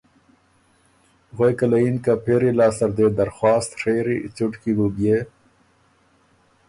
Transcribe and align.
غوېکه 1.35 1.65
له 1.71 1.77
یِن 1.85 1.97
که 2.03 2.13
پېری 2.23 2.51
لاسته 2.59 2.85
ر 2.89 2.91
دې 2.97 3.07
درخواست 3.21 3.69
ڒېری 3.79 4.17
څُټکی 4.35 4.71
بُو 4.77 4.87
بيې 4.95 5.17